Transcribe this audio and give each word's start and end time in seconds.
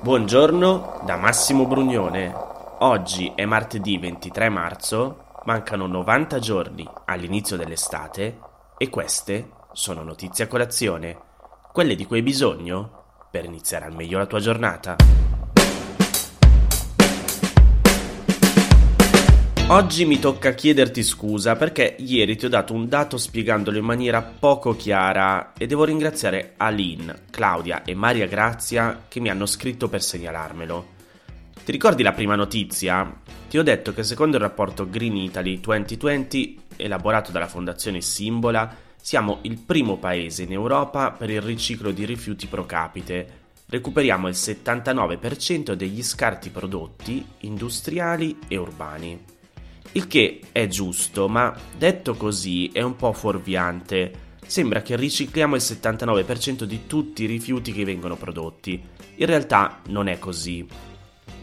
Buongiorno 0.00 1.00
da 1.04 1.16
Massimo 1.16 1.66
Brugnone. 1.66 2.32
Oggi 2.78 3.32
è 3.34 3.44
martedì 3.46 3.98
23 3.98 4.48
marzo, 4.48 5.24
mancano 5.44 5.88
90 5.88 6.38
giorni 6.38 6.88
all'inizio 7.06 7.56
dell'estate 7.56 8.38
e 8.78 8.88
queste 8.90 9.50
sono 9.72 10.04
notizie 10.04 10.44
a 10.44 10.46
colazione, 10.46 11.18
quelle 11.72 11.96
di 11.96 12.06
cui 12.06 12.18
hai 12.18 12.22
bisogno 12.22 13.26
per 13.28 13.44
iniziare 13.44 13.86
al 13.86 13.94
meglio 13.96 14.18
la 14.18 14.26
tua 14.26 14.38
giornata. 14.38 14.94
Oggi 19.70 20.06
mi 20.06 20.18
tocca 20.18 20.54
chiederti 20.54 21.02
scusa 21.02 21.54
perché 21.54 21.94
ieri 21.98 22.36
ti 22.36 22.46
ho 22.46 22.48
dato 22.48 22.72
un 22.72 22.88
dato 22.88 23.18
spiegandolo 23.18 23.76
in 23.76 23.84
maniera 23.84 24.22
poco 24.22 24.74
chiara 24.74 25.52
e 25.52 25.66
devo 25.66 25.84
ringraziare 25.84 26.54
Aline, 26.56 27.24
Claudia 27.28 27.84
e 27.84 27.94
Maria 27.94 28.26
Grazia 28.26 29.04
che 29.06 29.20
mi 29.20 29.28
hanno 29.28 29.44
scritto 29.44 29.90
per 29.90 30.02
segnalarmelo. 30.02 30.86
Ti 31.62 31.70
ricordi 31.70 32.02
la 32.02 32.12
prima 32.12 32.34
notizia? 32.34 33.14
Ti 33.46 33.58
ho 33.58 33.62
detto 33.62 33.92
che 33.92 34.04
secondo 34.04 34.36
il 34.36 34.42
rapporto 34.42 34.88
Green 34.88 35.16
Italy 35.16 35.60
2020 35.60 36.60
elaborato 36.76 37.30
dalla 37.30 37.46
fondazione 37.46 38.00
Simbola 38.00 38.74
siamo 38.96 39.40
il 39.42 39.58
primo 39.58 39.98
paese 39.98 40.44
in 40.44 40.52
Europa 40.52 41.10
per 41.10 41.28
il 41.28 41.42
riciclo 41.42 41.90
di 41.90 42.06
rifiuti 42.06 42.46
pro 42.46 42.64
capite. 42.64 43.40
Recuperiamo 43.66 44.28
il 44.28 44.34
79% 44.34 45.74
degli 45.74 46.02
scarti 46.02 46.48
prodotti 46.48 47.22
industriali 47.40 48.38
e 48.48 48.56
urbani. 48.56 49.36
Il 49.92 50.06
che 50.06 50.40
è 50.52 50.66
giusto, 50.66 51.28
ma 51.28 51.54
detto 51.76 52.14
così 52.14 52.70
è 52.72 52.82
un 52.82 52.96
po' 52.96 53.12
fuorviante. 53.12 54.26
Sembra 54.46 54.82
che 54.82 54.96
ricicliamo 54.96 55.54
il 55.54 55.62
79% 55.62 56.64
di 56.64 56.86
tutti 56.86 57.24
i 57.24 57.26
rifiuti 57.26 57.72
che 57.72 57.84
vengono 57.84 58.16
prodotti. 58.16 58.80
In 59.16 59.26
realtà 59.26 59.80
non 59.88 60.08
è 60.08 60.18
così. 60.18 60.66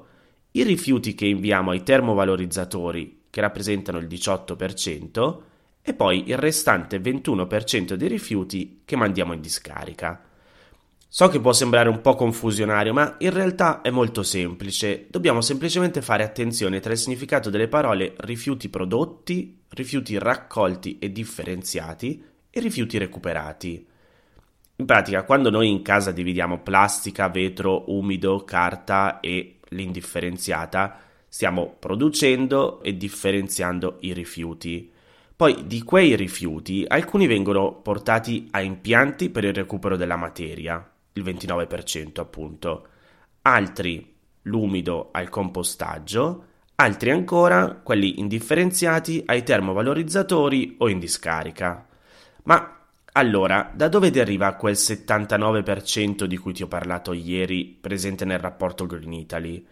i 0.51 0.63
rifiuti 0.63 1.15
che 1.15 1.25
inviamo 1.25 1.71
ai 1.71 1.83
termovalorizzatori, 1.83 3.23
che 3.31 3.41
rappresentano 3.41 3.97
il 3.97 4.07
18%, 4.07 5.39
e 5.81 5.95
poi 5.95 6.29
il 6.29 6.37
restante 6.37 7.01
21% 7.01 7.95
dei 7.95 8.09
rifiuti 8.09 8.83
che 8.85 8.97
mandiamo 8.97 9.33
in 9.33 9.41
discarica. 9.41 10.25
So 11.13 11.27
che 11.27 11.41
può 11.41 11.53
sembrare 11.53 11.89
un 11.89 12.01
po' 12.03 12.15
confusionario, 12.15 12.93
ma 12.93 13.17
in 13.19 13.33
realtà 13.33 13.81
è 13.81 13.91
molto 13.91 14.23
semplice. 14.23 15.09
Dobbiamo 15.11 15.41
semplicemente 15.41 16.03
fare 16.03 16.23
attenzione 16.23 16.79
tra 16.79 16.93
il 16.93 16.99
significato 16.99 17.51
delle 17.51 17.67
parole 17.67 18.15
rifiuti 18.19 18.69
prodotti, 18.69 19.59
rifiuti 19.71 20.17
raccolti 20.19 20.99
e 21.01 21.11
differenziati 21.11 22.23
e 22.49 22.61
rifiuti 22.61 22.97
recuperati. 22.97 23.85
In 24.77 24.87
pratica, 24.87 25.25
quando 25.25 25.51
noi 25.51 25.69
in 25.69 25.83
casa 25.83 26.13
dividiamo 26.13 26.61
plastica, 26.61 27.29
vetro, 27.29 27.91
umido, 27.91 28.45
carta 28.45 29.19
e 29.19 29.57
l'indifferenziata, 29.71 31.01
stiamo 31.27 31.75
producendo 31.77 32.81
e 32.83 32.97
differenziando 32.97 33.97
i 34.03 34.13
rifiuti. 34.13 34.93
Poi 35.35 35.67
di 35.67 35.83
quei 35.83 36.15
rifiuti 36.15 36.85
alcuni 36.87 37.27
vengono 37.27 37.73
portati 37.73 38.47
a 38.53 38.61
impianti 38.61 39.29
per 39.31 39.43
il 39.43 39.55
recupero 39.55 39.97
della 39.97 40.17
materia, 40.17 40.90
il 41.13 41.25
29% 41.25 42.21
appunto, 42.21 42.87
altri 43.43 44.15
l'umido 44.43 45.09
al 45.13 45.29
compostaggio, 45.29 46.45
altri 46.77 47.11
ancora, 47.11 47.81
quelli 47.83 48.21
indifferenziati, 48.21 49.23
ai 49.27 49.43
termovalorizzatori 49.43 50.77
o 50.79 50.89
in 50.89 50.99
discarica. 50.99 51.87
Ma 52.45 52.81
allora, 53.13 53.71
da 53.75 53.89
dove 53.89 54.11
deriva 54.11 54.55
quel 54.55 54.75
79% 54.75 56.25
di 56.25 56.37
cui 56.37 56.53
ti 56.53 56.63
ho 56.63 56.69
parlato 56.69 57.13
ieri, 57.13 57.65
presente 57.67 58.25
nel 58.25 58.39
rapporto 58.39 58.87
Green 58.87 59.13
Italy? 59.13 59.65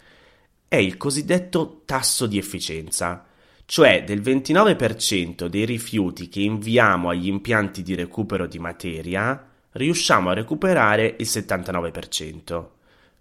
È 0.67 0.77
il 0.77 0.97
cosiddetto 0.97 1.83
tasso 1.85 2.27
di 2.27 2.37
efficienza, 2.37 3.25
cioè 3.65 4.03
del 4.05 4.21
29% 4.21 5.47
dei 5.47 5.65
rifiuti 5.65 6.29
che 6.29 6.41
inviamo 6.41 7.11
agli 7.11 7.29
impianti 7.29 7.83
di 7.83 7.95
recupero 7.95 8.47
di 8.47 8.59
materia, 8.59 9.47
riusciamo 9.73 10.31
a 10.31 10.35
recuperare 10.35 11.17
il 11.19 11.27
79%. 11.27 12.67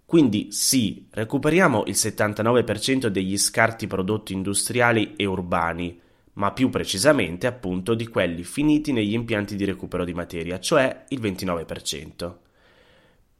Quindi 0.04 0.52
sì, 0.52 1.06
recuperiamo 1.10 1.84
il 1.86 1.94
79% 1.94 3.08
degli 3.08 3.36
scarti 3.36 3.86
prodotti 3.86 4.32
industriali 4.32 5.14
e 5.16 5.26
urbani, 5.26 6.00
ma 6.34 6.52
più 6.52 6.70
precisamente 6.70 7.46
appunto 7.46 7.94
di 7.94 8.06
quelli 8.06 8.42
finiti 8.42 8.92
negli 8.92 9.12
impianti 9.12 9.54
di 9.54 9.66
recupero 9.66 10.04
di 10.04 10.14
materia, 10.14 10.58
cioè 10.60 11.04
il 11.08 11.20
29%. 11.20 12.34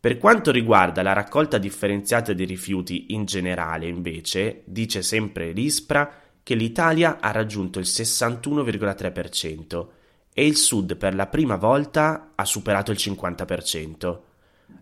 Per 0.01 0.19
quanto 0.19 0.51
riguarda 0.51 1.03
la 1.03 1.13
raccolta 1.13 1.59
differenziata 1.59 2.33
dei 2.33 2.47
rifiuti 2.47 3.15
in 3.15 3.25
generale, 3.25 3.87
invece, 3.87 4.63
dice 4.65 5.03
sempre 5.03 5.53
l'ISPRA 5.53 6.13
che 6.43 6.55
l'Italia 6.55 7.19
ha 7.19 7.31
raggiunto 7.31 7.79
il 7.79 7.87
61,3%, 7.87 9.87
e 10.39 10.47
il 10.47 10.57
Sud 10.57 10.95
per 10.95 11.17
la 11.17 11.27
prima 11.27 11.57
volta 11.57 12.31
ha 12.37 12.45
superato 12.45 12.93
il 12.93 12.97
50%. 12.97 14.19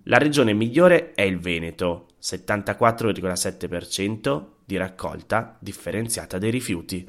La 0.02 0.18
regione 0.18 0.52
migliore 0.52 1.14
è 1.14 1.22
il 1.22 1.38
Veneto, 1.38 2.08
74,7% 2.20 4.42
di 4.66 4.76
raccolta 4.76 5.56
differenziata 5.58 6.36
dei 6.36 6.50
rifiuti. 6.50 7.06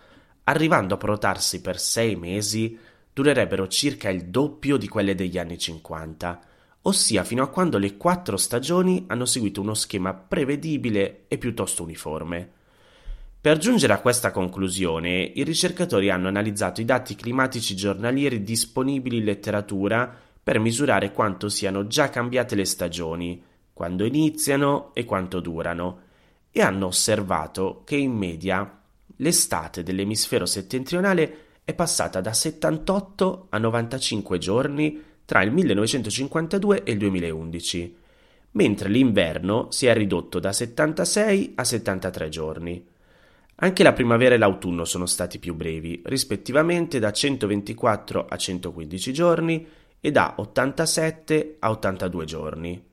Arrivando 0.46 0.94
a 0.94 0.98
protarsi 0.98 1.62
per 1.62 1.80
sei 1.80 2.16
mesi, 2.16 2.78
durerebbero 3.12 3.68
circa 3.68 4.10
il 4.10 4.26
doppio 4.26 4.78
di 4.78 4.88
quelle 4.88 5.16
degli 5.16 5.38
anni 5.38 5.58
50 5.58 6.48
ossia 6.84 7.24
fino 7.24 7.44
a 7.44 7.50
quando 7.50 7.78
le 7.78 7.98
quattro 7.98 8.38
stagioni 8.38 9.04
hanno 9.08 9.26
seguito 9.26 9.62
uno 9.62 9.74
schema 9.74 10.14
prevedibile 10.14 11.26
e 11.28 11.38
piuttosto 11.38 11.84
uniforme. 11.84 12.52
Per 13.42 13.58
giungere 13.58 13.94
a 13.94 14.00
questa 14.02 14.32
conclusione, 14.32 15.22
i 15.22 15.44
ricercatori 15.44 16.10
hanno 16.10 16.28
analizzato 16.28 16.82
i 16.82 16.86
dati 16.86 17.16
climatici 17.16 17.76
giornalieri 17.76 18.44
disponibili 18.44 19.18
in 19.18 19.24
letteratura 19.24 20.14
per 20.50 20.58
misurare 20.58 21.12
quanto 21.12 21.48
siano 21.48 21.86
già 21.86 22.10
cambiate 22.10 22.56
le 22.56 22.66
stagioni, 22.66 23.40
quando 23.72 24.04
iniziano 24.04 24.90
e 24.96 25.06
quanto 25.06 25.42
durano, 25.42 26.00
e 26.50 26.64
hanno 26.64 26.88
osservato 26.88 27.84
che 27.86 27.98
in 27.98 28.14
media 28.14 28.82
l'estate 29.18 29.84
dell'emisfero 29.84 30.48
settentrionale 30.48 31.38
è 31.64 31.76
passata 31.76 32.20
da 32.20 32.34
78 32.34 33.46
a 33.52 33.60
95 33.60 34.40
giorni 34.40 35.00
tra 35.24 35.44
il 35.44 35.52
1952 35.52 36.82
e 36.82 36.94
il 36.94 36.98
2011, 36.98 37.96
mentre 38.54 38.90
l'inverno 38.90 39.68
si 39.70 39.86
è 39.86 39.94
ridotto 39.94 40.40
da 40.40 40.52
76 40.52 41.52
a 41.58 41.64
73 41.64 42.30
giorni. 42.30 42.88
Anche 43.58 43.84
la 43.84 43.94
primavera 43.94 44.34
e 44.34 44.40
l'autunno 44.40 44.84
sono 44.84 45.06
stati 45.06 45.38
più 45.38 45.54
brevi, 45.54 46.02
rispettivamente 46.06 46.98
da 46.98 47.12
124 47.12 48.26
a 48.28 48.36
115 48.36 49.14
giorni 49.14 49.68
e 50.00 50.12
da 50.12 50.36
87 50.38 51.58
a 51.60 51.70
82 51.70 52.26
giorni. 52.26 52.88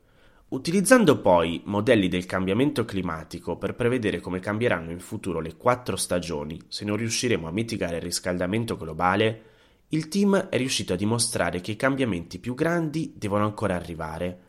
Utilizzando 0.48 1.20
poi 1.20 1.60
modelli 1.64 2.08
del 2.08 2.24
cambiamento 2.24 2.84
climatico 2.84 3.56
per 3.56 3.74
prevedere 3.74 4.20
come 4.20 4.38
cambieranno 4.38 4.92
in 4.92 5.00
futuro 5.00 5.40
le 5.40 5.56
quattro 5.56 5.96
stagioni 5.96 6.60
se 6.68 6.84
non 6.84 6.96
riusciremo 6.96 7.48
a 7.48 7.52
mitigare 7.52 7.96
il 7.96 8.02
riscaldamento 8.02 8.76
globale, 8.76 9.42
il 9.88 10.08
team 10.08 10.48
è 10.48 10.56
riuscito 10.56 10.92
a 10.92 10.96
dimostrare 10.96 11.60
che 11.60 11.72
i 11.72 11.76
cambiamenti 11.76 12.38
più 12.38 12.54
grandi 12.54 13.12
devono 13.16 13.44
ancora 13.44 13.74
arrivare. 13.74 14.40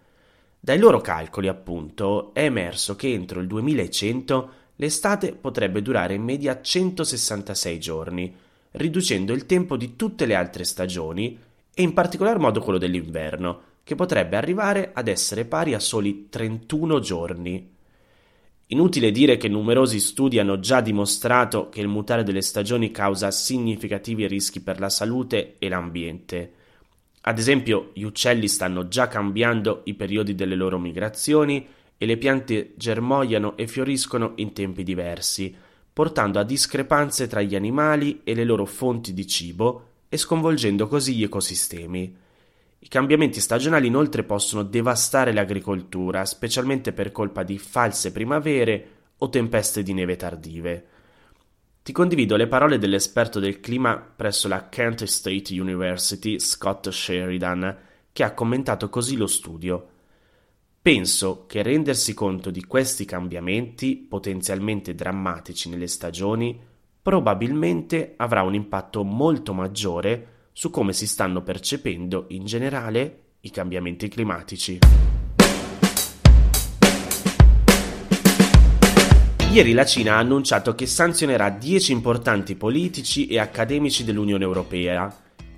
Dai 0.59 0.79
loro 0.79 0.99
calcoli, 0.99 1.47
appunto, 1.47 2.33
è 2.33 2.43
emerso 2.43 2.95
che 2.95 3.11
entro 3.11 3.39
il 3.39 3.47
2100 3.47 4.49
l'estate 4.75 5.33
potrebbe 5.33 5.81
durare 5.81 6.13
in 6.13 6.23
media 6.23 6.61
166 6.61 7.79
giorni, 7.79 8.35
riducendo 8.71 9.33
il 9.33 9.45
tempo 9.45 9.77
di 9.77 9.95
tutte 9.95 10.25
le 10.25 10.35
altre 10.35 10.63
stagioni 10.63 11.39
e 11.79 11.83
in 11.83 11.93
particolar 11.93 12.39
modo 12.39 12.59
quello 12.59 12.79
dell'inverno, 12.79 13.61
che 13.83 13.93
potrebbe 13.93 14.35
arrivare 14.35 14.89
ad 14.95 15.07
essere 15.07 15.45
pari 15.45 15.75
a 15.75 15.79
soli 15.79 16.27
31 16.27 16.99
giorni. 16.99 17.71
Inutile 18.65 19.11
dire 19.11 19.37
che 19.37 19.47
numerosi 19.47 19.99
studi 19.99 20.39
hanno 20.39 20.59
già 20.59 20.81
dimostrato 20.81 21.69
che 21.69 21.79
il 21.79 21.87
mutare 21.87 22.23
delle 22.23 22.41
stagioni 22.41 22.89
causa 22.89 23.29
significativi 23.29 24.25
rischi 24.25 24.59
per 24.59 24.79
la 24.79 24.89
salute 24.89 25.57
e 25.59 25.69
l'ambiente. 25.69 26.53
Ad 27.21 27.37
esempio, 27.37 27.91
gli 27.93 28.01
uccelli 28.01 28.47
stanno 28.47 28.87
già 28.87 29.07
cambiando 29.07 29.81
i 29.83 29.93
periodi 29.93 30.33
delle 30.33 30.55
loro 30.55 30.79
migrazioni 30.79 31.63
e 31.95 32.05
le 32.07 32.17
piante 32.17 32.73
germogliano 32.75 33.55
e 33.55 33.67
fioriscono 33.67 34.31
in 34.37 34.51
tempi 34.51 34.81
diversi, 34.81 35.55
portando 35.93 36.39
a 36.39 36.43
discrepanze 36.43 37.27
tra 37.27 37.43
gli 37.43 37.55
animali 37.55 38.21
e 38.23 38.33
le 38.33 38.45
loro 38.45 38.65
fonti 38.65 39.13
di 39.13 39.27
cibo 39.27 39.86
e 40.09 40.17
sconvolgendo 40.17 40.87
così 40.87 41.15
gli 41.15 41.23
ecosistemi. 41.23 42.15
I 42.79 42.87
cambiamenti 42.87 43.39
stagionali 43.39 43.87
inoltre 43.87 44.23
possono 44.23 44.63
devastare 44.63 45.33
l'agricoltura, 45.33 46.25
specialmente 46.25 46.93
per 46.93 47.11
colpa 47.11 47.43
di 47.43 47.57
false 47.57 48.11
primavere 48.11 48.91
o 49.17 49.29
tempeste 49.29 49.83
di 49.83 49.93
neve 49.93 50.15
tardive. 50.15 50.85
Ti 51.81 51.91
condivido 51.91 52.35
le 52.35 52.47
parole 52.47 52.77
dell'esperto 52.77 53.39
del 53.39 53.59
clima 53.59 53.97
presso 53.97 54.47
la 54.47 54.69
Kent 54.69 55.05
State 55.05 55.59
University, 55.59 56.39
Scott 56.39 56.89
Sheridan, 56.89 57.77
che 58.11 58.23
ha 58.23 58.33
commentato 58.33 58.89
così 58.89 59.15
lo 59.15 59.27
studio. 59.27 59.89
Penso 60.81 61.45
che 61.47 61.63
rendersi 61.63 62.13
conto 62.13 62.51
di 62.51 62.63
questi 62.65 63.05
cambiamenti 63.05 63.95
potenzialmente 63.95 64.95
drammatici 64.95 65.69
nelle 65.69 65.87
stagioni 65.87 66.59
probabilmente 67.07 68.15
avrà 68.17 68.41
un 68.41 68.53
impatto 68.53 69.01
molto 69.05 69.53
maggiore 69.53 70.49
su 70.51 70.69
come 70.69 70.91
si 70.91 71.07
stanno 71.07 71.41
percependo 71.41 72.25
in 72.31 72.43
generale 72.43 73.19
i 73.39 73.49
cambiamenti 73.49 74.09
climatici. 74.09 74.79
Ieri 79.49 79.71
la 79.71 79.85
Cina 79.85 80.15
ha 80.15 80.17
annunciato 80.17 80.75
che 80.75 80.85
sanzionerà 80.85 81.49
10 81.49 81.93
importanti 81.93 82.55
politici 82.55 83.27
e 83.27 83.39
accademici 83.39 84.03
dell'Unione 84.03 84.43
Europea 84.43 85.09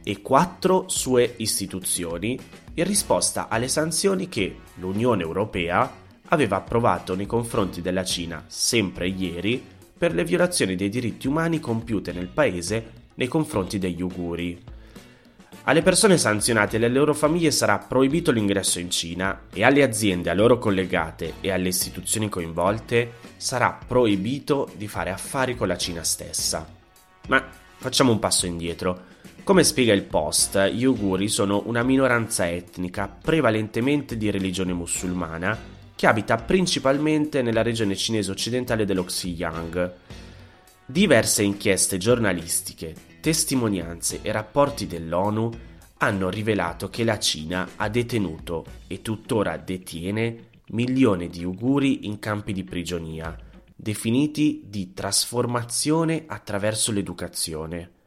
e 0.04 0.22
4 0.22 0.88
sue 0.88 1.34
istituzioni 1.38 2.40
in 2.76 2.84
risposta 2.84 3.48
alle 3.48 3.70
sanzioni 3.70 4.30
che 4.30 4.56
l'Unione 4.76 5.24
Europea 5.24 5.92
aveva 6.28 6.58
approvato 6.58 7.16
nei 7.16 7.26
confronti 7.26 7.82
della 7.82 8.04
Cina 8.04 8.44
sempre 8.46 9.08
ieri 9.08 9.78
per 10.00 10.14
le 10.14 10.24
violazioni 10.24 10.78
dei 10.78 10.88
diritti 10.88 11.28
umani 11.28 11.60
compiute 11.60 12.14
nel 12.14 12.30
paese 12.30 12.92
nei 13.16 13.28
confronti 13.28 13.78
degli 13.78 14.02
uiguri. 14.02 14.58
Alle 15.64 15.82
persone 15.82 16.18
sanzionate 16.18 16.78
e 16.78 16.80
alle 16.80 16.88
loro 16.88 17.14
famiglie 17.14 17.52
sarà 17.52 17.78
proibito 17.78 18.32
l'ingresso 18.32 18.80
in 18.80 18.90
Cina 18.90 19.42
e 19.54 19.62
alle 19.66 19.84
aziende 19.84 20.30
a 20.30 20.34
loro 20.34 20.58
collegate 20.58 21.34
e 21.42 21.52
alle 21.52 21.68
istituzioni 21.68 22.30
coinvolte 22.30 23.12
sarà 23.36 23.78
proibito 23.86 24.72
di 24.78 24.88
fare 24.88 25.10
affari 25.10 25.58
con 25.58 25.68
la 25.68 25.78
Cina 25.78 26.02
stessa. 26.04 26.66
Ma 27.28 27.46
facciamo 27.76 28.14
un 28.14 28.20
passo 28.20 28.46
indietro. 28.46 29.08
Come 29.44 29.66
spiega 29.66 29.92
il 29.92 30.04
Post, 30.04 30.70
gli 30.70 30.86
Uiguri 30.86 31.28
sono 31.28 31.64
una 31.66 31.84
minoranza 31.84 32.50
etnica 32.50 33.10
prevalentemente 33.10 34.16
di 34.16 34.32
religione 34.32 34.72
musulmana 34.72 35.78
che 36.00 36.08
abita 36.08 36.38
principalmente 36.38 37.42
nella 37.42 37.62
regione 37.62 37.94
cinese 37.94 38.32
occidentale 38.32 38.86
dello 38.86 39.04
Xinjiang. 39.04 39.94
Diverse 40.86 41.44
inchieste 41.44 41.98
giornalistiche, 41.98 42.96
testimonianze 43.20 44.20
e 44.22 44.32
rapporti 44.32 44.88
dell'ONU 44.88 45.50
hanno 45.98 46.30
rivelato 46.30 46.90
che 46.90 47.04
la 47.04 47.20
Cina 47.20 47.72
ha 47.76 47.90
detenuto 47.90 48.64
e 48.88 49.02
tuttora 49.02 49.58
detiene 49.58 50.52
milioni 50.68 51.28
di 51.28 51.44
uiguri 51.44 52.06
in 52.06 52.18
campi 52.20 52.54
di 52.54 52.64
prigionia, 52.64 53.38
definiti 53.76 54.64
di 54.68 54.94
trasformazione 54.94 56.24
attraverso 56.28 56.94
l'educazione. 56.94 57.99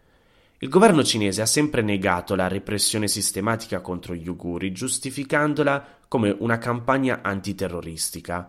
Il 0.62 0.68
governo 0.68 1.02
cinese 1.02 1.42
ha 1.42 1.46
sempre 1.46 1.82
negato 1.82 2.36
la 2.36 2.46
repressione 2.46 3.08
sistematica 3.08 3.80
contro 3.80 4.14
gli 4.14 4.28
uiguri, 4.28 4.70
giustificandola 4.70 5.98
come 6.06 6.36
una 6.38 6.58
campagna 6.58 7.18
antiterroristica. 7.20 8.48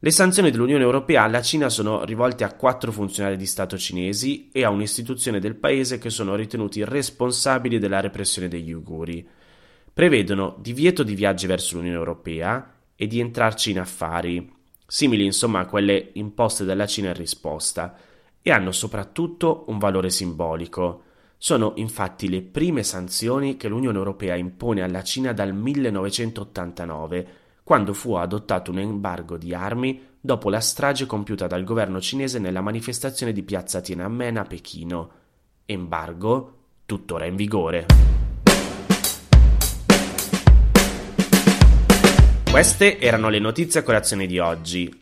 Le 0.00 0.10
sanzioni 0.10 0.50
dell'Unione 0.50 0.82
Europea 0.82 1.22
alla 1.22 1.40
Cina 1.40 1.68
sono 1.68 2.04
rivolte 2.04 2.42
a 2.42 2.52
quattro 2.54 2.90
funzionari 2.90 3.36
di 3.36 3.46
Stato 3.46 3.78
cinesi 3.78 4.50
e 4.50 4.64
a 4.64 4.70
un'istituzione 4.70 5.38
del 5.38 5.54
paese 5.54 5.98
che 5.98 6.10
sono 6.10 6.34
ritenuti 6.34 6.82
responsabili 6.82 7.78
della 7.78 8.00
repressione 8.00 8.48
degli 8.48 8.72
uiguri. 8.72 9.24
Prevedono 9.94 10.56
divieto 10.58 11.04
di 11.04 11.14
viaggi 11.14 11.46
verso 11.46 11.76
l'Unione 11.76 11.98
Europea 11.98 12.68
e 12.96 13.06
di 13.06 13.20
entrarci 13.20 13.70
in 13.70 13.78
affari, 13.78 14.52
simili 14.88 15.24
insomma 15.24 15.60
a 15.60 15.66
quelle 15.66 16.10
imposte 16.14 16.64
dalla 16.64 16.86
Cina 16.86 17.10
in 17.10 17.14
risposta, 17.14 17.96
e 18.42 18.50
hanno 18.50 18.72
soprattutto 18.72 19.66
un 19.68 19.78
valore 19.78 20.10
simbolico. 20.10 21.04
Sono 21.44 21.72
infatti 21.74 22.28
le 22.28 22.40
prime 22.40 22.84
sanzioni 22.84 23.56
che 23.56 23.66
l'Unione 23.66 23.98
Europea 23.98 24.36
impone 24.36 24.80
alla 24.80 25.02
Cina 25.02 25.32
dal 25.32 25.52
1989 25.52 27.26
quando 27.64 27.94
fu 27.94 28.14
adottato 28.14 28.70
un 28.70 28.78
embargo 28.78 29.36
di 29.36 29.52
armi 29.52 30.00
dopo 30.20 30.48
la 30.50 30.60
strage 30.60 31.04
compiuta 31.04 31.48
dal 31.48 31.64
governo 31.64 32.00
cinese 32.00 32.38
nella 32.38 32.60
manifestazione 32.60 33.32
di 33.32 33.42
piazza 33.42 33.80
Tiananmen 33.80 34.36
a 34.36 34.44
Pechino. 34.44 35.10
Embargo 35.66 36.58
tuttora 36.86 37.24
in 37.26 37.34
vigore. 37.34 37.86
Queste 42.52 43.00
erano 43.00 43.28
le 43.30 43.40
notizie 43.40 43.80
a 43.80 43.82
colazione 43.82 44.26
di 44.26 44.38
oggi. 44.38 45.01